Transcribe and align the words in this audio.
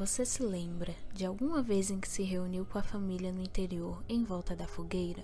Você 0.00 0.24
se 0.24 0.42
lembra 0.42 0.96
de 1.12 1.26
alguma 1.26 1.62
vez 1.62 1.90
em 1.90 2.00
que 2.00 2.08
se 2.08 2.22
reuniu 2.22 2.64
com 2.64 2.78
a 2.78 2.82
família 2.82 3.30
no 3.30 3.42
interior 3.42 4.02
em 4.08 4.24
volta 4.24 4.56
da 4.56 4.66
fogueira? 4.66 5.22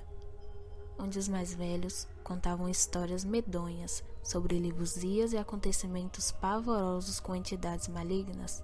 Onde 0.98 1.18
os 1.18 1.30
mais 1.30 1.54
velhos 1.54 2.06
contavam 2.22 2.68
histórias 2.68 3.24
medonhas 3.24 4.04
sobre 4.22 4.58
livros-dias 4.58 5.32
e 5.32 5.38
acontecimentos 5.38 6.30
pavorosos 6.30 7.18
com 7.18 7.34
entidades 7.34 7.88
malignas? 7.88 8.62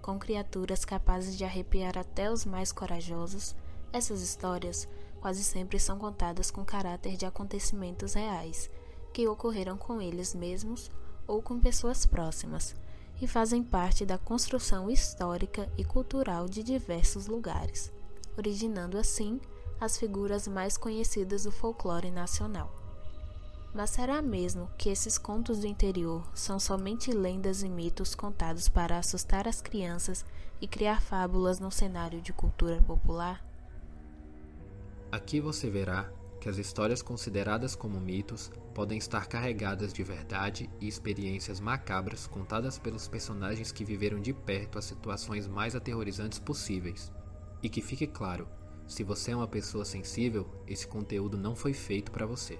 Com 0.00 0.20
criaturas 0.20 0.84
capazes 0.84 1.36
de 1.36 1.42
arrepiar 1.42 1.98
até 1.98 2.30
os 2.30 2.44
mais 2.44 2.70
corajosos, 2.70 3.56
essas 3.92 4.22
histórias 4.22 4.86
quase 5.20 5.42
sempre 5.42 5.80
são 5.80 5.98
contadas 5.98 6.48
com 6.48 6.64
caráter 6.64 7.16
de 7.16 7.26
acontecimentos 7.26 8.14
reais 8.14 8.70
que 9.12 9.26
ocorreram 9.26 9.76
com 9.76 10.00
eles 10.00 10.32
mesmos 10.32 10.88
ou 11.26 11.42
com 11.42 11.58
pessoas 11.58 12.06
próximas 12.06 12.72
e 13.20 13.26
fazem 13.26 13.62
parte 13.62 14.04
da 14.04 14.16
construção 14.16 14.90
histórica 14.90 15.70
e 15.76 15.84
cultural 15.84 16.48
de 16.48 16.62
diversos 16.62 17.26
lugares, 17.26 17.92
originando 18.36 18.96
assim 18.96 19.40
as 19.80 19.96
figuras 19.96 20.46
mais 20.46 20.76
conhecidas 20.76 21.44
do 21.44 21.52
folclore 21.52 22.10
nacional. 22.10 22.72
Mas 23.74 23.90
será 23.90 24.22
mesmo 24.22 24.68
que 24.78 24.88
esses 24.88 25.18
contos 25.18 25.60
do 25.60 25.66
interior 25.66 26.26
são 26.34 26.58
somente 26.58 27.12
lendas 27.12 27.62
e 27.62 27.68
mitos 27.68 28.14
contados 28.14 28.68
para 28.68 28.98
assustar 28.98 29.46
as 29.46 29.60
crianças 29.60 30.24
e 30.60 30.66
criar 30.66 31.00
fábulas 31.00 31.60
no 31.60 31.70
cenário 31.70 32.20
de 32.20 32.32
cultura 32.32 32.82
popular? 32.82 33.44
Aqui 35.12 35.40
você 35.40 35.70
verá 35.70 36.10
que 36.48 36.50
as 36.50 36.56
histórias 36.56 37.02
consideradas 37.02 37.76
como 37.76 38.00
mitos 38.00 38.50
podem 38.74 38.96
estar 38.96 39.26
carregadas 39.26 39.92
de 39.92 40.02
verdade 40.02 40.70
e 40.80 40.88
experiências 40.88 41.60
macabras 41.60 42.26
contadas 42.26 42.78
pelos 42.78 43.06
personagens 43.06 43.70
que 43.70 43.84
viveram 43.84 44.18
de 44.18 44.32
perto 44.32 44.78
as 44.78 44.86
situações 44.86 45.46
mais 45.46 45.76
aterrorizantes 45.76 46.38
possíveis. 46.38 47.12
E 47.62 47.68
que 47.68 47.82
fique 47.82 48.06
claro, 48.06 48.48
se 48.86 49.04
você 49.04 49.32
é 49.32 49.36
uma 49.36 49.46
pessoa 49.46 49.84
sensível, 49.84 50.48
esse 50.66 50.86
conteúdo 50.86 51.36
não 51.36 51.54
foi 51.54 51.74
feito 51.74 52.10
para 52.10 52.24
você. 52.24 52.58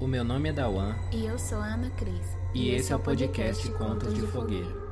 O 0.00 0.06
meu 0.06 0.22
nome 0.22 0.50
é 0.50 0.52
Dawan. 0.52 0.94
E 1.12 1.26
eu 1.26 1.36
sou 1.36 1.58
a 1.58 1.74
Ana 1.74 1.90
Cris. 1.90 2.36
E, 2.54 2.68
e 2.68 2.74
esse 2.76 2.92
é 2.92 2.96
o 2.96 3.00
podcast 3.00 3.68
Contos 3.72 4.14
de 4.14 4.20
Fogueira. 4.28 4.85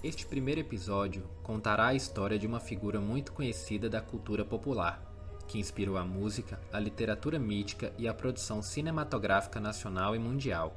Este 0.00 0.24
primeiro 0.24 0.60
episódio 0.60 1.24
contará 1.42 1.88
a 1.88 1.94
história 1.94 2.38
de 2.38 2.46
uma 2.46 2.60
figura 2.60 3.00
muito 3.00 3.32
conhecida 3.32 3.90
da 3.90 4.00
cultura 4.00 4.44
popular, 4.44 5.02
que 5.48 5.58
inspirou 5.58 5.96
a 5.96 6.04
música, 6.04 6.60
a 6.72 6.78
literatura 6.78 7.36
mítica 7.36 7.92
e 7.98 8.06
a 8.06 8.14
produção 8.14 8.62
cinematográfica 8.62 9.58
nacional 9.58 10.14
e 10.14 10.18
mundial. 10.20 10.76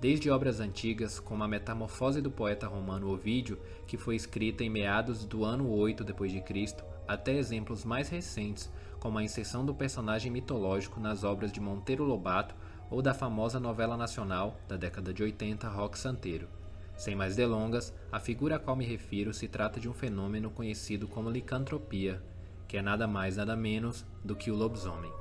Desde 0.00 0.30
obras 0.30 0.58
antigas, 0.58 1.20
como 1.20 1.44
a 1.44 1.48
Metamorfose 1.48 2.22
do 2.22 2.30
poeta 2.30 2.66
romano 2.66 3.10
Ovídio, 3.10 3.58
que 3.86 3.98
foi 3.98 4.16
escrita 4.16 4.64
em 4.64 4.70
meados 4.70 5.26
do 5.26 5.44
ano 5.44 5.70
8 5.70 6.02
d.C., 6.02 6.76
até 7.06 7.34
exemplos 7.34 7.84
mais 7.84 8.08
recentes, 8.08 8.70
como 8.98 9.18
a 9.18 9.22
inserção 9.22 9.66
do 9.66 9.74
personagem 9.74 10.32
mitológico 10.32 10.98
nas 10.98 11.24
obras 11.24 11.52
de 11.52 11.60
Monteiro 11.60 12.04
Lobato 12.04 12.54
ou 12.90 13.02
da 13.02 13.12
famosa 13.12 13.60
novela 13.60 13.98
nacional 13.98 14.56
da 14.66 14.78
década 14.78 15.12
de 15.12 15.22
80 15.22 15.68
Rock 15.68 15.98
Santeiro. 15.98 16.48
Sem 16.96 17.14
mais 17.14 17.36
delongas, 17.36 17.92
a 18.10 18.18
figura 18.18 18.56
a 18.56 18.58
qual 18.58 18.74
me 18.74 18.84
refiro 18.84 19.34
se 19.34 19.46
trata 19.46 19.78
de 19.78 19.88
um 19.88 19.92
fenômeno 19.92 20.50
conhecido 20.50 21.06
como 21.06 21.30
licantropia, 21.30 22.22
que 22.66 22.76
é 22.76 22.82
nada 22.82 23.06
mais 23.06 23.36
nada 23.36 23.54
menos 23.54 24.04
do 24.24 24.34
que 24.34 24.50
o 24.50 24.56
lobisomem. 24.56 25.12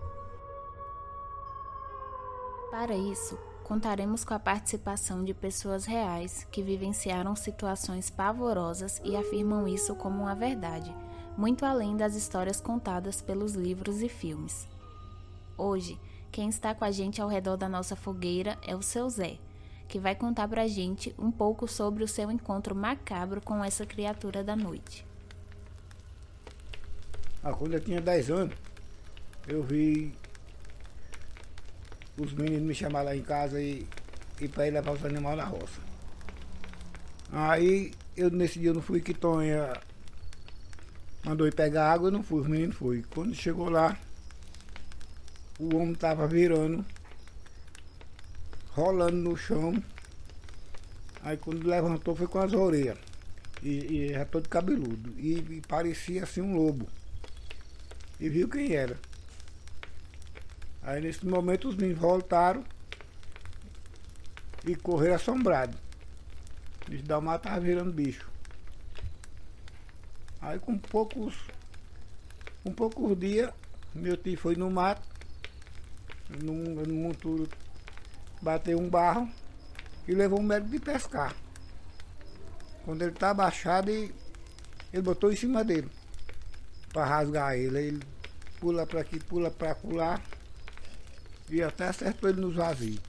Para 2.72 2.96
isso, 2.96 3.38
contaremos 3.64 4.24
com 4.24 4.34
a 4.34 4.40
participação 4.40 5.24
de 5.24 5.34
pessoas 5.34 5.86
reais 5.86 6.48
que 6.50 6.64
vivenciaram 6.64 7.36
situações 7.36 8.10
pavorosas 8.10 9.02
e 9.04 9.16
afirmam 9.16 9.68
isso 9.68 9.96
como 9.96 10.24
uma 10.24 10.36
verdade, 10.36 10.96
muito 11.38 11.66
além 11.66 11.98
das 11.98 12.16
histórias 12.16 12.62
contadas 12.62 13.22
pelos 13.22 13.54
livros 13.54 14.02
e 14.02 14.08
filmes. 14.08 14.68
Hoje, 15.58 16.00
quem 16.32 16.50
está 16.50 16.74
com 16.74 16.86
a 16.86 16.92
gente 16.92 17.22
ao 17.22 17.28
redor 17.28 17.58
da 17.58 17.68
nossa 17.68 17.96
fogueira 17.96 18.58
é 18.62 18.76
o 18.76 18.82
seu 18.82 19.10
Zé 19.10 19.38
que 19.88 20.00
vai 20.00 20.16
contar 20.16 20.48
pra 20.48 20.68
gente 20.68 21.14
um 21.18 21.32
pouco 21.32 21.68
sobre 21.68 22.04
o 22.04 22.08
seu 22.08 22.32
encontro 22.32 22.76
macabro 22.76 23.42
com 23.42 23.64
essa 23.64 23.86
criatura 23.86 24.44
da 24.44 24.56
noite. 24.56 25.06
Ah, 27.44 27.54
quando 27.54 27.74
eu 27.74 27.80
tinha 27.80 28.02
10 28.02 28.32
anos, 28.32 28.56
eu 29.48 29.62
vi 29.62 30.14
os 32.18 32.34
meninos 32.34 32.64
me 32.64 32.74
chamar 32.74 33.04
lá 33.04 33.16
em 33.16 33.22
casa 33.22 33.62
e, 33.62 33.88
e 34.42 34.48
para 34.48 34.68
ir 34.68 34.72
levar 34.72 34.94
os 34.94 35.06
animais 35.06 35.38
na 35.38 35.46
roça. 35.46 35.80
Aí 37.32 37.92
eu 38.16 38.32
nesse 38.32 38.60
dia 38.60 38.70
eu 38.70 38.74
não 38.74 38.82
fui 38.82 39.02
que 39.02 39.14
Tonha 39.14 39.74
mandou 41.24 41.48
ir 41.48 41.54
pegar 41.54 41.92
água, 41.92 42.08
eu 42.08 42.12
não 42.12 42.24
fui, 42.24 42.42
os 42.42 42.48
meninos 42.48 42.76
fui. 42.76 43.04
Quando 43.14 43.36
chegou 43.36 43.70
lá, 43.70 43.98
o 45.60 45.76
homem 45.76 45.96
tava 45.96 46.28
virando 46.28 46.86
rolando 48.76 49.16
no 49.16 49.38
chão. 49.38 49.82
Aí 51.24 51.38
quando 51.38 51.68
levantou 51.68 52.16
foi 52.16 52.28
com 52.28 52.40
as 52.40 52.54
orelhas. 52.54 52.98
E, 53.64 53.70
e 53.70 54.14
já 54.14 54.26
todo 54.26 54.50
cabeludo. 54.50 55.14
E, 55.18 55.38
e, 55.38 55.62
parecia 55.68 56.24
assim 56.24 56.42
um 56.42 56.56
lobo. 56.56 56.88
E 58.20 58.30
viu 58.30 58.48
quem 58.48 58.74
era. 58.74 59.00
Aí 60.84 61.02
nesse 61.02 61.26
momento 61.26 61.70
os 61.70 61.76
meninos 61.76 62.00
voltaram 62.00 62.64
e 64.66 64.76
correram 64.76 65.16
assombrados. 65.16 65.80
Bicho 66.88 67.04
da 67.04 67.20
mata 67.20 67.50
tava 67.50 67.62
virando 67.62 67.92
bicho. 67.92 68.30
Aí 70.42 70.60
com 70.60 70.78
poucos. 70.78 71.34
Com 72.64 72.72
poucos 72.72 73.18
dias, 73.18 73.52
meu 73.94 74.18
tio 74.18 74.38
foi 74.38 74.56
no 74.56 74.70
mato, 74.72 75.08
num, 76.44 76.76
num 76.84 77.04
monturo 77.04 77.48
bateu 78.42 78.80
um 78.80 78.90
barro 78.90 79.30
e 80.08 80.14
levou 80.14 80.40
um 80.40 80.44
médico 80.44 80.72
de 80.72 80.80
pescar. 80.80 81.36
Quando 82.84 83.02
ele 83.02 83.12
tá 83.12 83.32
abaixado, 83.32 83.90
ele, 83.90 84.14
ele 84.94 85.02
botou 85.02 85.32
em 85.32 85.36
cima 85.36 85.64
dele 85.64 85.90
para 86.94 87.06
rasgar 87.06 87.56
ele. 87.56 87.78
Ele 87.78 88.04
pula 88.60 88.86
para 88.86 89.02
aqui, 89.02 89.20
pula 89.20 89.52
para 89.52 89.76
lá 89.86 90.22
e 91.50 91.62
até 91.62 91.88
acertou 91.88 92.30
ele 92.30 92.42
nos 92.42 92.56
vazios. 92.56 93.00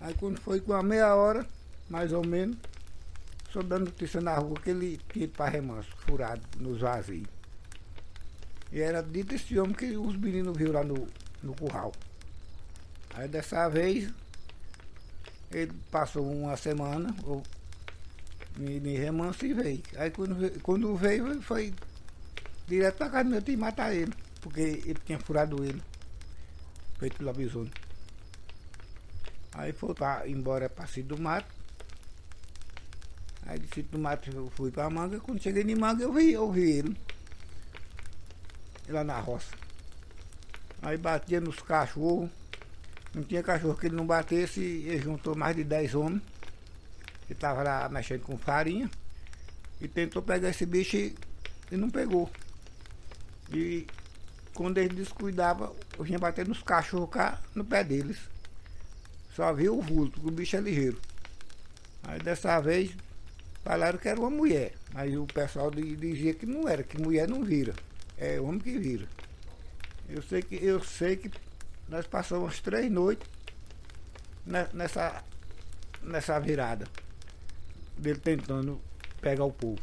Aí 0.00 0.14
quando 0.14 0.40
foi 0.40 0.60
com 0.60 0.72
a 0.72 0.82
meia 0.82 1.14
hora, 1.14 1.46
mais 1.88 2.12
ou 2.12 2.24
menos, 2.26 2.56
só 3.52 3.62
dando 3.62 3.86
notícia 3.86 4.20
na 4.20 4.34
rua 4.34 4.60
que 4.60 4.70
ele 4.70 5.00
tinha 5.12 5.24
ido 5.24 5.34
para 5.34 5.50
remanso, 5.50 5.88
furado 5.98 6.42
nos 6.58 6.80
vazios. 6.80 7.28
E 8.72 8.80
era 8.80 9.02
dito 9.02 9.34
esse 9.34 9.58
homem 9.58 9.74
que 9.74 9.96
os 9.96 10.16
meninos 10.16 10.56
viram 10.56 10.72
lá 10.72 10.84
no, 10.84 11.06
no 11.42 11.54
curral. 11.54 11.92
Aí 13.16 13.26
dessa 13.28 13.66
vez 13.68 14.12
ele 15.50 15.72
passou 15.90 16.30
uma 16.30 16.56
semana, 16.56 17.16
ou, 17.24 17.42
me, 18.56 18.78
me 18.78 18.94
e 18.94 19.54
veio. 19.54 19.82
Aí 19.96 20.10
quando, 20.10 20.60
quando 20.60 20.94
veio 20.96 21.40
foi 21.40 21.72
direto 22.66 22.96
pra 22.96 23.08
casa 23.08 23.24
do 23.24 23.30
meu 23.30 23.42
tio 23.42 23.58
matar 23.58 23.94
ele, 23.94 24.12
porque 24.42 24.60
ele 24.60 24.98
tinha 25.04 25.18
furado 25.18 25.64
ele, 25.64 25.82
feito 26.98 27.24
lobisomem. 27.24 27.72
Aí 29.54 29.72
foi 29.72 29.94
pra, 29.94 30.28
embora 30.28 30.68
para 30.68 30.86
Cito 30.86 31.16
do 31.16 31.18
Mato. 31.18 31.48
Aí 33.46 33.58
de 33.58 33.66
Cito 33.68 33.92
do 33.92 33.98
Mato 33.98 34.30
eu 34.30 34.50
fui 34.50 34.70
pra 34.70 34.90
manga, 34.90 35.18
quando 35.20 35.42
cheguei 35.42 35.62
em 35.62 35.74
manga 35.74 36.02
eu 36.02 36.12
vi, 36.12 36.32
eu 36.32 36.52
vi 36.52 36.70
ele. 36.72 36.96
Lá 38.88 39.02
na 39.02 39.18
roça. 39.18 39.54
Aí 40.82 40.98
batia 40.98 41.40
nos 41.40 41.56
cachorros. 41.60 42.30
Não 43.16 43.22
tinha 43.22 43.42
cachorro 43.42 43.74
que 43.74 43.86
ele 43.86 43.96
não 43.96 44.06
batesse, 44.06 44.60
ele 44.60 44.98
juntou 44.98 45.34
mais 45.34 45.56
de 45.56 45.64
10 45.64 45.94
homens, 45.94 46.22
que 47.26 47.32
estavam 47.32 47.64
lá 47.64 47.88
mexendo 47.88 48.20
com 48.20 48.36
farinha, 48.36 48.90
e 49.80 49.88
tentou 49.88 50.20
pegar 50.20 50.50
esse 50.50 50.66
bicho 50.66 50.98
e, 50.98 51.14
não 51.70 51.88
pegou. 51.88 52.30
E 53.50 53.86
quando 54.52 54.76
ele 54.76 54.94
descuidava, 54.94 55.74
eu 55.96 56.04
vinha 56.04 56.18
bater 56.18 56.46
nos 56.46 56.62
cachorros 56.62 57.08
cá 57.08 57.40
no 57.54 57.64
pé 57.64 57.82
deles. 57.82 58.18
Só 59.34 59.50
viu 59.54 59.78
o 59.78 59.80
vulto, 59.80 60.20
que 60.20 60.28
o 60.28 60.30
bicho 60.30 60.54
é 60.54 60.60
ligeiro. 60.60 61.00
Aí 62.02 62.20
dessa 62.20 62.60
vez 62.60 62.94
falaram 63.64 63.98
que 63.98 64.08
era 64.10 64.20
uma 64.20 64.28
mulher, 64.28 64.74
mas 64.92 65.16
o 65.16 65.24
pessoal 65.24 65.70
dizia 65.70 66.34
que 66.34 66.44
não 66.44 66.68
era, 66.68 66.82
que 66.82 67.00
mulher 67.00 67.26
não 67.26 67.42
vira. 67.42 67.74
É 68.18 68.38
homem 68.38 68.60
que 68.60 68.78
vira. 68.78 69.08
Eu 70.06 70.20
sei 70.20 70.42
que, 70.42 70.56
eu 70.56 70.84
sei 70.84 71.16
que 71.16 71.30
nós 71.88 72.06
passamos 72.06 72.60
três 72.60 72.90
noites 72.90 73.28
nessa, 74.72 75.22
nessa 76.02 76.38
virada 76.38 76.86
dele 77.96 78.20
tentando 78.20 78.80
pegar 79.20 79.44
o 79.44 79.52
povo. 79.52 79.80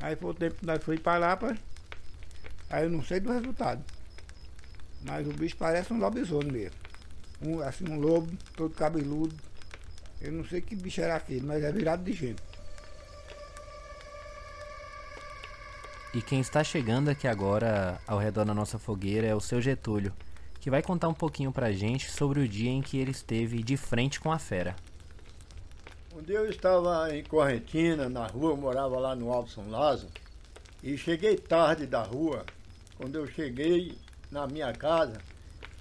Aí 0.00 0.16
foi 0.16 0.30
o 0.30 0.34
tempo 0.34 0.56
que 0.56 0.66
nós 0.66 0.82
fomos 0.82 1.00
para 1.00 1.18
lá, 1.18 1.36
pra, 1.36 1.56
aí 2.70 2.84
eu 2.84 2.90
não 2.90 3.04
sei 3.04 3.20
do 3.20 3.32
resultado. 3.32 3.84
Mas 5.04 5.26
o 5.26 5.32
bicho 5.32 5.56
parece 5.56 5.92
um 5.92 5.98
lobisomem 5.98 6.50
mesmo. 6.50 6.76
Um, 7.44 7.60
assim, 7.60 7.88
um 7.88 7.98
lobo, 7.98 8.32
todo 8.56 8.74
cabeludo. 8.74 9.34
Eu 10.20 10.32
não 10.32 10.44
sei 10.44 10.60
que 10.60 10.76
bicho 10.76 11.00
era 11.00 11.16
aquele, 11.16 11.44
mas 11.44 11.62
é 11.62 11.72
virado 11.72 12.04
de 12.04 12.12
gente. 12.12 12.42
E 16.14 16.20
quem 16.20 16.40
está 16.40 16.62
chegando 16.62 17.08
aqui 17.08 17.26
agora 17.26 18.00
ao 18.06 18.18
redor 18.18 18.44
da 18.44 18.54
nossa 18.54 18.78
fogueira 18.78 19.26
é 19.26 19.34
o 19.34 19.40
seu 19.40 19.60
Getúlio, 19.60 20.12
que 20.62 20.70
vai 20.70 20.80
contar 20.80 21.08
um 21.08 21.14
pouquinho 21.14 21.50
pra 21.50 21.72
gente 21.72 22.08
sobre 22.08 22.38
o 22.38 22.46
dia 22.46 22.70
em 22.70 22.80
que 22.80 22.96
ele 22.96 23.10
esteve 23.10 23.64
de 23.64 23.76
frente 23.76 24.20
com 24.20 24.30
a 24.30 24.38
fera. 24.38 24.76
Um 26.14 26.22
dia 26.22 26.36
eu 26.36 26.48
estava 26.48 27.12
em 27.12 27.24
Correntina, 27.24 28.08
na 28.08 28.28
rua, 28.28 28.54
morava 28.54 28.96
lá 29.00 29.16
no 29.16 29.32
Alto 29.32 29.50
São 29.50 29.68
Lázaro, 29.68 30.08
e 30.80 30.96
cheguei 30.96 31.36
tarde 31.36 31.84
da 31.84 32.04
rua. 32.04 32.46
Quando 32.96 33.16
eu 33.16 33.26
cheguei 33.26 33.98
na 34.30 34.46
minha 34.46 34.72
casa, 34.72 35.20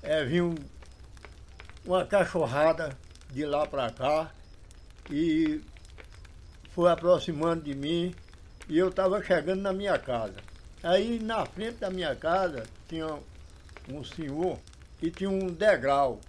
é, 0.02 0.26
vi 0.26 0.42
um, 0.42 0.56
uma 1.86 2.04
cachorrada 2.04 2.98
de 3.30 3.46
lá 3.46 3.68
para 3.68 3.92
cá 3.92 4.32
e 5.12 5.62
foi 6.72 6.92
aproximando 6.92 7.62
de 7.62 7.76
mim 7.76 8.16
e 8.68 8.80
eu 8.80 8.90
estava 8.90 9.24
chegando 9.24 9.62
na 9.62 9.74
minha 9.74 10.00
casa. 10.00 10.38
Aí 10.82 11.20
na 11.20 11.46
frente 11.46 11.78
da 11.78 11.92
minha 11.92 12.16
casa 12.16 12.64
tinha 12.90 13.20
um 13.88 14.04
senhor 14.04 14.58
e 15.02 15.10
tinha 15.10 15.30
um 15.30 15.48
degrau. 15.48 16.20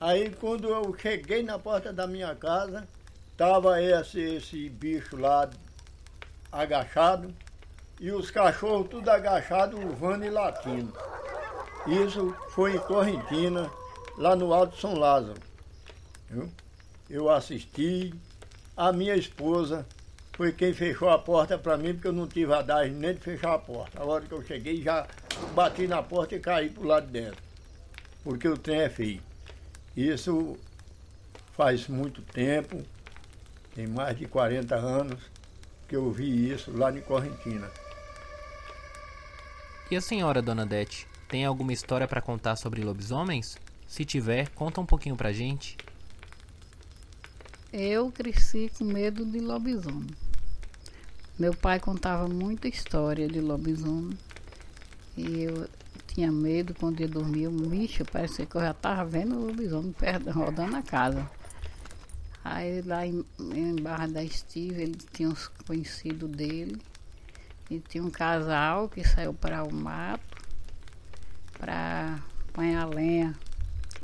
Aí 0.00 0.30
quando 0.30 0.68
eu 0.68 0.94
cheguei 0.98 1.42
na 1.42 1.58
porta 1.58 1.92
da 1.92 2.06
minha 2.06 2.34
casa, 2.34 2.86
estava 3.32 3.80
esse, 3.82 4.20
esse 4.20 4.68
bicho 4.68 5.16
lá 5.16 5.48
agachado 6.52 7.34
e 8.00 8.10
os 8.10 8.30
cachorros 8.30 8.88
tudo 8.88 9.08
agachados, 9.08 9.78
urvando 9.82 10.24
e 10.24 10.30
latindo. 10.30 10.92
Isso 11.86 12.34
foi 12.50 12.76
em 12.76 12.78
Correntina, 12.78 13.70
lá 14.16 14.34
no 14.34 14.52
Alto 14.52 14.76
São 14.78 14.94
Lázaro. 14.94 15.40
Eu 17.08 17.30
assisti, 17.30 18.14
a 18.76 18.92
minha 18.92 19.14
esposa 19.14 19.86
foi 20.32 20.52
quem 20.52 20.72
fechou 20.72 21.10
a 21.10 21.18
porta 21.18 21.56
para 21.56 21.76
mim, 21.76 21.92
porque 21.94 22.08
eu 22.08 22.12
não 22.12 22.26
tive 22.26 22.52
a 22.52 22.62
nem 22.88 23.14
de 23.14 23.20
fechar 23.20 23.54
a 23.54 23.58
porta. 23.58 24.00
A 24.00 24.04
hora 24.04 24.24
que 24.24 24.32
eu 24.32 24.42
cheguei, 24.42 24.82
já 24.82 25.06
bati 25.54 25.86
na 25.86 26.02
porta 26.02 26.34
e 26.34 26.40
caí 26.40 26.70
para 26.70 26.82
o 26.82 26.86
lado 26.86 27.06
de 27.06 27.12
dentro, 27.12 27.42
porque 28.24 28.48
o 28.48 28.56
trem 28.56 28.80
é 28.80 28.88
feio. 28.88 29.20
Isso 29.96 30.56
faz 31.52 31.86
muito 31.86 32.22
tempo, 32.22 32.82
tem 33.74 33.86
mais 33.86 34.18
de 34.18 34.26
40 34.26 34.74
anos 34.74 35.20
que 35.86 35.94
eu 35.94 36.10
vi 36.10 36.50
isso 36.50 36.72
lá 36.76 36.90
em 36.90 37.02
Correntina. 37.02 37.70
E 39.90 39.96
a 39.96 40.00
senhora, 40.00 40.40
dona 40.40 40.64
Dete, 40.64 41.06
tem 41.28 41.44
alguma 41.44 41.72
história 41.72 42.08
para 42.08 42.22
contar 42.22 42.56
sobre 42.56 42.82
lobisomens? 42.82 43.58
Se 43.86 44.04
tiver, 44.04 44.48
conta 44.48 44.80
um 44.80 44.86
pouquinho 44.86 45.14
pra 45.14 45.32
gente. 45.32 45.76
Eu 47.72 48.10
cresci 48.10 48.72
com 48.76 48.84
medo 48.84 49.24
de 49.24 49.38
lobisomem. 49.40 50.08
Meu 51.38 51.52
pai 51.52 51.78
contava 51.78 52.26
muita 52.28 52.66
história 52.66 53.28
de 53.28 53.40
lobisomem. 53.40 54.16
E 55.16 55.42
eu 55.42 55.68
tinha 56.14 56.30
medo 56.30 56.74
quando 56.74 57.00
eu. 57.00 57.10
Um 57.50 57.68
bicho, 57.68 58.04
parecia 58.04 58.46
que 58.46 58.56
eu 58.56 58.60
já 58.60 58.70
estava 58.70 59.04
vendo 59.04 59.36
o 59.36 59.46
lobisomem 59.46 59.92
perto, 59.92 60.30
rodando 60.30 60.76
a 60.76 60.82
casa. 60.82 61.28
Aí 62.44 62.80
lá 62.82 63.04
em, 63.06 63.24
em 63.38 63.74
Barra 63.76 64.06
da 64.06 64.22
Estiva, 64.22 64.80
ele 64.80 64.96
tinha 65.12 65.28
uns 65.28 65.48
conhecidos 65.66 66.30
dele. 66.30 66.80
E 67.70 67.80
tinha 67.80 68.04
um 68.04 68.10
casal 68.10 68.88
que 68.88 69.02
saiu 69.02 69.34
para 69.34 69.64
o 69.64 69.72
mato 69.72 70.42
para 71.58 72.22
apanhar 72.48 72.86
lenha. 72.86 73.34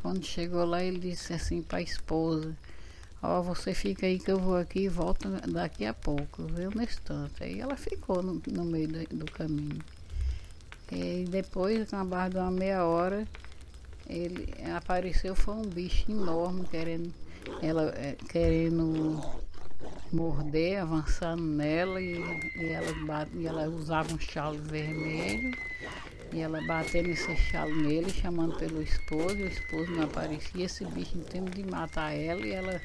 Quando 0.03 0.25
chegou 0.25 0.65
lá, 0.65 0.83
ele 0.83 0.99
disse 0.99 1.33
assim 1.33 1.63
para 1.63 1.79
a 1.79 1.83
esposa: 1.83 2.57
Ó, 3.23 3.39
oh, 3.39 3.43
você 3.43 3.75
fica 3.75 4.07
aí 4.07 4.19
que 4.19 4.31
eu 4.31 4.39
vou 4.39 4.57
aqui 4.57 4.81
e 4.81 4.89
volto 4.89 5.29
daqui 5.47 5.85
a 5.85 5.93
pouco, 5.93 6.43
viu, 6.45 6.71
no 6.71 6.83
instante. 6.83 7.45
Aí 7.45 7.61
ela 7.61 7.77
ficou 7.77 8.23
no, 8.23 8.41
no 8.51 8.65
meio 8.65 8.89
do, 8.89 9.17
do, 9.19 9.25
caminho. 9.27 9.79
E 10.91 11.25
depois, 11.29 11.89
com 11.91 11.97
a 11.97 12.05
barra 12.05 12.29
de 12.29 12.37
uma 12.37 12.51
meia 12.51 12.85
hora, 12.85 13.27
ele 14.09 14.53
apareceu, 14.75 15.35
foi 15.35 15.55
um 15.55 15.63
bicho 15.63 16.11
enorme, 16.11 16.65
querendo, 16.69 17.13
ela, 17.63 17.93
é, 17.97 18.17
querendo 18.29 19.21
morder, 20.13 20.83
avançando 20.83 21.43
nela, 21.43 22.01
e, 22.01 22.15
e, 22.57 22.69
ela, 22.69 23.29
e 23.35 23.47
ela 23.47 23.69
usava 23.69 24.13
um 24.13 24.19
chalo 24.19 24.59
vermelho 24.59 25.57
e 26.33 26.41
ela 26.41 26.61
batendo 26.63 27.09
esse 27.09 27.35
chalo 27.37 27.75
nele, 27.75 28.11
chamando 28.11 28.57
pelo 28.57 28.81
esposo, 28.83 29.37
e 29.37 29.43
o 29.43 29.49
esposo 29.49 29.91
não 29.91 30.05
aparecia, 30.05 30.67
esse 30.67 30.85
bicho 30.85 31.19
em 31.19 31.23
tempo 31.23 31.51
de 31.51 31.65
matar 31.65 32.13
ela, 32.13 32.41
e 32.47 32.53
ela 32.53 32.81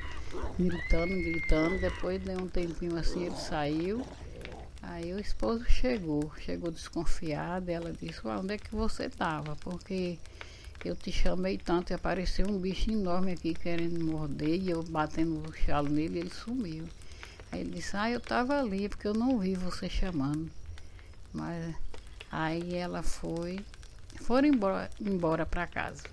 gritando, 0.58 1.13
gritando, 1.13 1.80
depois 1.80 2.22
de 2.24 2.31
um 2.31 2.48
tempinho 2.48 2.98
assim 2.98 3.25
ele 3.25 3.36
saiu. 3.36 4.01
Aí 4.90 5.14
o 5.14 5.20
esposo 5.20 5.66
chegou, 5.66 6.32
chegou 6.40 6.72
desconfiado, 6.72 7.70
ela 7.70 7.92
disse, 7.92 8.26
onde 8.28 8.54
é 8.54 8.58
que 8.58 8.74
você 8.74 9.06
estava? 9.06 9.56
Porque 9.58 10.18
eu 10.84 10.96
te 10.96 11.12
chamei 11.12 11.58
tanto 11.58 11.92
e 11.92 11.94
apareceu 11.94 12.48
um 12.48 12.60
bicho 12.60 12.92
enorme 12.92 13.34
aqui 13.34 13.54
querendo 13.54 14.04
morder, 14.04 14.62
e 14.62 14.70
eu 14.70 14.84
batendo 14.84 15.42
o 15.48 15.54
chalo 15.54 15.90
nele, 15.90 16.20
ele 16.20 16.30
sumiu. 16.30 16.86
Aí 17.52 17.62
ele 17.62 17.72
disse, 17.72 17.98
ah, 17.98 18.10
eu 18.10 18.20
estava 18.20 18.60
ali, 18.60 18.88
porque 18.88 19.08
eu 19.08 19.14
não 19.14 19.40
vi 19.40 19.56
você 19.56 19.90
chamando. 19.90 20.50
Mas 21.34 21.76
Aí 22.38 22.76
ela 22.76 23.02
foi, 23.02 23.60
foram 24.18 24.50
embora, 24.50 24.90
embora 25.00 25.46
para 25.46 25.66
casa. 25.66 26.04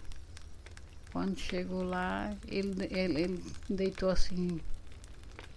Quando 1.10 1.36
chegou 1.36 1.82
lá, 1.82 2.32
ele, 2.46 2.86
ele, 2.92 3.20
ele 3.22 3.44
deitou 3.68 4.08
assim 4.08 4.60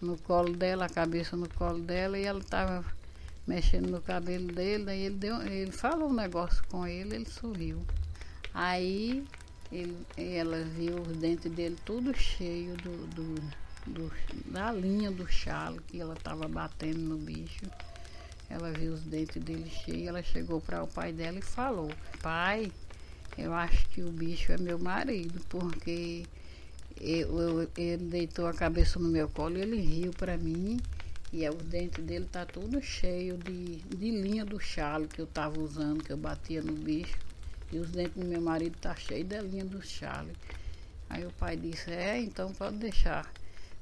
no 0.01 0.17
colo 0.17 0.55
dela, 0.55 0.85
a 0.85 0.89
cabeça 0.89 1.37
no 1.37 1.47
colo 1.49 1.77
dela, 1.77 2.17
e 2.17 2.23
ela 2.23 2.39
estava 2.39 2.83
mexendo 3.47 3.89
no 3.89 4.01
cabelo 4.01 4.47
dele, 4.47 4.85
daí 4.85 5.01
ele, 5.01 5.15
deu, 5.15 5.41
ele 5.41 5.71
falou 5.71 6.09
um 6.09 6.13
negócio 6.13 6.63
com 6.69 6.85
ele, 6.87 7.15
ele 7.15 7.29
sorriu. 7.29 7.81
Aí 8.53 9.25
ele, 9.71 9.97
ela 10.17 10.63
viu 10.63 11.01
os 11.01 11.17
dentes 11.17 11.51
dele 11.51 11.77
tudo 11.85 12.15
cheio 12.17 12.75
do, 12.77 13.07
do, 13.07 13.35
do 13.87 14.11
da 14.45 14.71
linha 14.71 15.11
do 15.11 15.27
chalo 15.27 15.81
que 15.87 15.99
ela 15.99 16.13
estava 16.13 16.47
batendo 16.47 16.99
no 16.99 17.17
bicho. 17.17 17.65
Ela 18.49 18.71
viu 18.71 18.93
os 18.93 19.01
dentes 19.01 19.41
dele 19.43 19.69
cheios, 19.69 20.07
ela 20.07 20.23
chegou 20.23 20.61
para 20.61 20.83
o 20.83 20.87
pai 20.87 21.11
dela 21.11 21.39
e 21.39 21.41
falou: 21.41 21.91
Pai, 22.21 22.71
eu 23.37 23.53
acho 23.53 23.87
que 23.89 24.01
o 24.01 24.11
bicho 24.11 24.51
é 24.51 24.57
meu 24.57 24.79
marido, 24.79 25.41
porque 25.49 26.25
eu, 26.99 27.39
eu, 27.39 27.69
ele 27.75 28.05
deitou 28.05 28.47
a 28.47 28.53
cabeça 28.53 28.99
no 28.99 29.09
meu 29.09 29.27
colo 29.27 29.57
e 29.57 29.61
ele 29.61 29.77
riu 29.77 30.11
para 30.13 30.37
mim. 30.37 30.79
E 31.33 31.47
os 31.49 31.63
dentes 31.63 32.03
dele 32.03 32.25
tá 32.31 32.45
tudo 32.45 32.81
cheio 32.81 33.37
de, 33.37 33.77
de 33.77 34.11
linha 34.11 34.45
do 34.45 34.59
chalo 34.59 35.07
que 35.07 35.19
eu 35.19 35.27
tava 35.27 35.59
usando, 35.59 36.03
que 36.03 36.11
eu 36.11 36.17
batia 36.17 36.61
no 36.61 36.73
bicho. 36.73 37.17
E 37.71 37.77
os 37.77 37.89
dentes 37.91 38.15
do 38.15 38.25
meu 38.25 38.41
marido 38.41 38.77
tá 38.79 38.95
cheio 38.95 39.25
da 39.25 39.41
linha 39.41 39.65
do 39.65 39.81
chalo. 39.81 40.31
Aí 41.09 41.25
o 41.25 41.31
pai 41.31 41.57
disse, 41.57 41.91
é, 41.91 42.19
então 42.19 42.53
pode 42.53 42.77
deixar. 42.77 43.31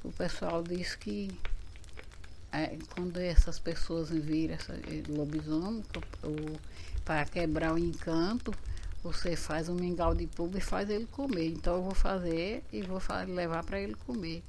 O 0.04 0.12
pessoal 0.12 0.64
disse 0.64 0.98
que 0.98 1.30
é, 2.52 2.78
quando 2.94 3.18
essas 3.18 3.58
pessoas 3.58 4.10
viram 4.10 4.54
essa, 4.54 4.74
eh, 4.74 5.04
lobisomem, 5.10 5.84
para 7.04 7.26
quebrar 7.26 7.74
o 7.74 7.78
encanto, 7.80 8.54
você 9.02 9.36
faz 9.36 9.70
um 9.70 9.76
mingau 9.76 10.14
de 10.14 10.28
pulga 10.28 10.60
e 10.60 10.62
faz 10.62 10.90
ele 10.90 11.08
comer. 11.08 11.48
Então 11.48 11.76
eu 11.78 11.84
vou 11.84 11.96
fazer 11.96 12.64
e 12.72 12.82
vou 12.82 13.02
levar 13.28 13.64
para 13.64 13.80
ele 13.80 13.96
comer. 13.96 14.44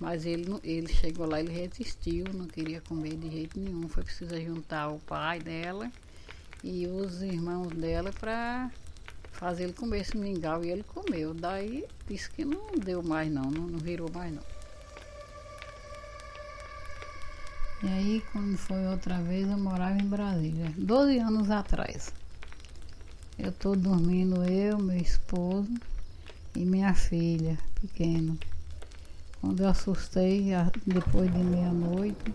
Mas 0.00 0.24
ele, 0.24 0.58
ele 0.64 0.88
chegou 0.88 1.28
lá, 1.28 1.38
ele 1.38 1.52
resistiu, 1.52 2.24
não 2.32 2.46
queria 2.46 2.80
comer 2.80 3.16
de 3.16 3.30
jeito 3.30 3.60
nenhum. 3.60 3.86
Foi 3.86 4.02
preciso 4.02 4.34
juntar 4.40 4.88
o 4.88 4.98
pai 4.98 5.38
dela 5.38 5.92
e 6.64 6.86
os 6.86 7.20
irmãos 7.20 7.68
dela 7.68 8.10
para 8.10 8.70
fazer 9.30 9.64
ele 9.64 9.74
comer 9.74 10.00
esse 10.00 10.16
mingau. 10.16 10.64
E 10.64 10.70
ele 10.70 10.82
comeu. 10.82 11.34
Daí 11.34 11.84
disse 12.08 12.30
que 12.30 12.46
não 12.46 12.72
deu 12.82 13.02
mais 13.02 13.30
não, 13.30 13.50
não, 13.50 13.66
não 13.66 13.78
virou 13.78 14.10
mais 14.10 14.32
não. 14.34 14.42
E 17.82 17.88
aí, 17.88 18.24
quando 18.32 18.56
foi 18.56 18.86
outra 18.86 19.20
vez, 19.22 19.48
eu 19.48 19.58
morava 19.58 19.98
em 19.98 20.06
Brasília, 20.06 20.72
12 20.76 21.18
anos 21.18 21.50
atrás. 21.50 22.12
Eu 23.38 23.52
tô 23.52 23.74
dormindo, 23.74 24.44
eu, 24.44 24.78
meu 24.78 24.98
esposo 24.98 25.72
e 26.54 26.64
minha 26.64 26.92
filha 26.94 27.58
pequena. 27.80 28.36
Quando 29.40 29.60
eu 29.60 29.68
assustei, 29.68 30.50
depois 30.86 31.32
de 31.32 31.38
meia-noite, 31.38 32.34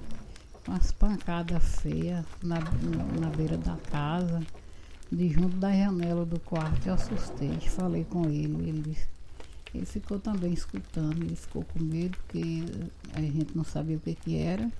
umas 0.67 0.91
pancadas 0.91 1.81
feias 1.81 2.25
na, 2.41 2.59
na, 3.19 3.29
beira 3.29 3.57
da 3.57 3.77
casa, 3.91 4.41
de 5.11 5.29
junto 5.29 5.57
da 5.57 5.71
janela 5.71 6.25
do 6.25 6.39
quarto. 6.39 6.87
Eu 6.87 6.95
assustei, 6.95 7.59
falei 7.59 8.03
com 8.05 8.25
ele. 8.25 8.69
Ele 8.69 8.97
ele 9.75 9.85
ficou 9.85 10.17
também 10.17 10.53
escutando, 10.53 11.21
ele 11.21 11.35
ficou 11.35 11.65
com 11.65 11.83
medo, 11.83 12.17
porque 12.19 12.63
a 13.13 13.19
gente 13.19 13.55
não 13.55 13.65
sabia 13.65 13.97
o 13.97 13.99
que, 13.99 14.15
que 14.15 14.37
era. 14.37 14.71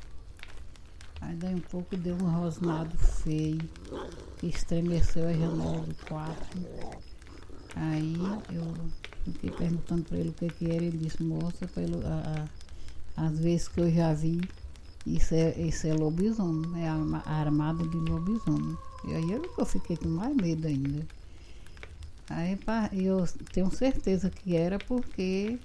Aí 1.20 1.36
daí 1.36 1.53
um 1.53 1.60
pouco 1.60 1.98
deu 1.98 2.15
um 2.15 2.29
rosnado 2.29 2.98
feio, 2.98 3.70
que 4.38 4.48
estremeceu 4.48 5.27
a 5.27 5.34
janela 5.34 5.82
do 5.82 5.96
quarto. 6.05 6.58
Aí 7.75 8.15
eu 8.53 8.74
fiquei 9.34 9.51
perguntando 9.51 10.03
para 10.03 10.17
ele 10.17 10.29
o 10.29 10.34
que, 10.34 10.48
que 10.50 10.65
era, 10.65 10.84
ele 10.84 10.98
disse, 10.98 11.24
moça, 11.24 11.67
pelo, 11.67 12.05
a, 12.05 12.48
a, 13.17 13.27
as 13.27 13.39
vezes 13.39 13.67
que 13.67 13.82
eu 13.82 13.91
já 13.91 14.13
vi, 14.13 14.41
isso 15.05 15.34
é, 15.36 15.60
isso 15.62 15.88
é 15.88 15.94
lobisomem, 15.94 16.84
é 16.84 16.89
a, 16.89 16.96
a 17.25 17.39
armada 17.39 17.88
de 17.88 17.98
lobisomem. 17.98 18.77
E 19.08 19.13
aí 19.13 19.32
eu, 19.32 19.41
eu 19.58 19.65
fiquei 19.65 19.98
com 19.98 20.10
mais 20.10 20.36
medo 20.36 20.67
ainda. 20.67 21.05
Aí 22.29 22.58
eu 22.94 23.24
tenho 23.53 23.70
certeza 23.72 24.32
que 24.32 24.55
era 24.55 24.79
porque 24.79 25.60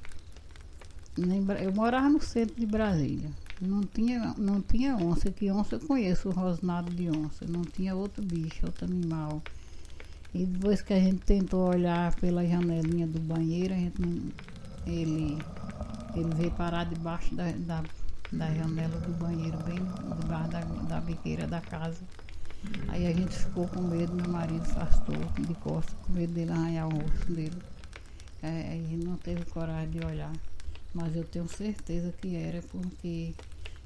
eu 1.62 1.72
morava 1.72 2.08
no 2.08 2.20
centro 2.20 2.54
de 2.54 2.66
Brasília. 2.66 3.30
Não 3.60 3.82
tinha, 3.82 4.34
não 4.36 4.60
tinha 4.60 4.96
onça, 4.96 5.30
que 5.30 5.50
onça 5.50 5.76
eu 5.76 5.80
conheço 5.80 6.28
o 6.28 6.32
rosnado 6.32 6.92
de 6.94 7.08
onça. 7.10 7.46
Não 7.46 7.62
tinha 7.62 7.94
outro 7.94 8.22
bicho, 8.22 8.64
outro 8.64 8.84
animal. 8.84 9.42
E 10.34 10.46
depois 10.46 10.80
que 10.82 10.92
a 10.92 11.00
gente 11.00 11.18
tentou 11.18 11.68
olhar 11.68 12.14
pela 12.16 12.46
janelinha 12.46 13.06
do 13.06 13.18
banheiro, 13.20 13.74
a 13.74 13.76
gente 13.76 14.00
não, 14.00 14.30
ele, 14.86 15.38
ele 16.14 16.34
veio 16.36 16.50
parar 16.52 16.84
debaixo 16.84 17.34
da, 17.34 17.50
da, 17.50 17.82
da 18.32 18.54
janela 18.54 19.00
do 19.00 19.12
banheiro, 19.18 19.58
bem 19.64 19.78
debaixo 20.20 20.50
da, 20.50 20.60
da 20.60 21.00
biqueira 21.00 21.46
da 21.46 21.60
casa. 21.60 22.00
Aí 22.88 23.06
a 23.06 23.12
gente 23.12 23.34
ficou 23.34 23.66
com 23.68 23.80
medo, 23.80 24.14
meu 24.14 24.28
marido 24.28 24.62
afastou 24.62 25.16
de 25.46 25.54
costas, 25.54 25.94
com 26.02 26.12
medo 26.12 26.32
dele 26.32 26.52
arranhar 26.52 26.86
o 26.86 26.92
rosto 26.92 27.32
dele. 27.32 27.56
É, 28.42 28.72
aí 28.72 28.96
não 29.02 29.16
teve 29.16 29.44
coragem 29.46 29.90
de 29.90 30.04
olhar. 30.04 30.32
Mas 30.94 31.14
eu 31.14 31.24
tenho 31.24 31.48
certeza 31.48 32.12
que 32.20 32.36
era 32.36 32.60
porque 32.62 33.34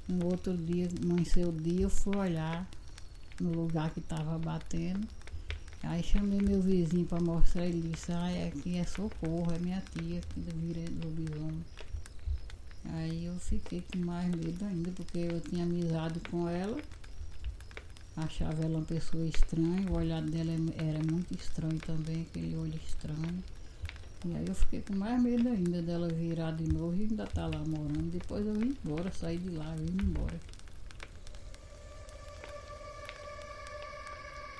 no 0.07 0.25
outro 0.25 0.55
dia, 0.55 0.87
amanheceu 1.03 1.49
o 1.49 1.51
dia, 1.51 1.81
eu 1.81 1.89
fui 1.89 2.15
olhar 2.15 2.67
no 3.39 3.51
lugar 3.51 3.91
que 3.91 3.99
estava 3.99 4.37
batendo. 4.37 5.07
Aí 5.83 6.01
chamei 6.01 6.41
meu 6.41 6.61
vizinho 6.61 7.05
para 7.05 7.21
mostrar, 7.21 7.65
ele 7.65 7.89
disse, 7.89 8.11
ah, 8.11 8.29
é 8.29 8.47
aqui 8.47 8.77
é 8.77 8.83
socorro, 8.83 9.53
é 9.53 9.59
minha 9.59 9.81
tia 9.91 10.21
que 10.21 10.39
vira 10.39 10.81
lobisomem. 11.03 11.63
Aí 12.93 13.25
eu 13.25 13.35
fiquei 13.39 13.83
com 13.91 13.99
mais 13.99 14.27
medo 14.29 14.65
ainda, 14.65 14.91
porque 14.91 15.19
eu 15.19 15.41
tinha 15.41 15.63
amizade 15.63 16.19
com 16.31 16.47
ela, 16.47 16.77
achava 18.15 18.63
ela 18.63 18.77
uma 18.77 18.85
pessoa 18.85 19.25
estranha, 19.27 19.89
o 19.89 19.97
olhar 19.97 20.21
dela 20.21 20.51
era 20.77 20.99
muito 21.03 21.33
estranho 21.33 21.79
também, 21.79 22.21
aquele 22.21 22.55
olho 22.55 22.79
estranho. 22.87 23.43
E 24.25 24.35
aí 24.35 24.45
eu 24.47 24.55
fiquei 24.55 24.81
com 24.81 24.95
mais 24.95 25.21
medo 25.21 25.49
ainda 25.49 25.81
dela 25.83 26.07
virar 26.07 26.51
de 26.51 26.67
novo 26.67 26.95
e 26.95 27.01
ainda 27.01 27.27
tá 27.27 27.45
lá 27.45 27.59
morando. 27.59 28.09
Depois 28.11 28.45
eu 28.45 28.55
vim 28.55 28.75
embora, 28.83 29.11
saí 29.11 29.37
de 29.37 29.49
lá, 29.49 29.75
vim 29.75 30.03
embora. 30.03 30.39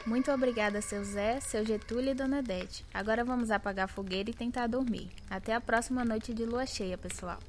Muito 0.05 0.31
obrigada, 0.31 0.81
seu 0.81 1.03
Zé, 1.03 1.39
seu 1.39 1.65
Getúlio 1.65 2.11
e 2.11 2.13
Dona 2.13 2.41
Dete. 2.41 2.85
Agora 2.93 3.23
vamos 3.23 3.49
apagar 3.49 3.85
a 3.85 3.87
fogueira 3.87 4.29
e 4.29 4.33
tentar 4.33 4.67
dormir. 4.67 5.09
Até 5.27 5.53
a 5.55 5.59
próxima 5.59 6.05
noite 6.05 6.31
de 6.31 6.45
lua 6.45 6.65
cheia, 6.65 6.95
pessoal. 6.95 7.39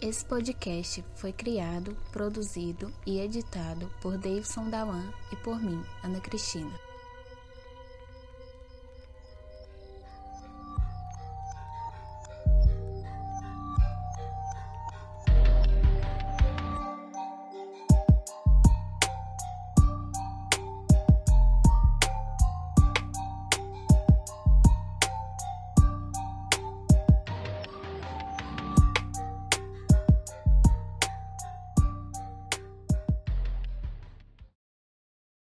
Esse 0.00 0.24
podcast 0.24 1.04
foi 1.16 1.32
criado, 1.32 1.96
produzido 2.12 2.92
e 3.06 3.18
editado 3.18 3.90
por 4.00 4.16
Davidson 4.16 4.70
Dawan 4.70 5.12
e 5.32 5.36
por 5.36 5.60
mim, 5.60 5.82
Ana 6.04 6.20
Cristina. 6.20 6.87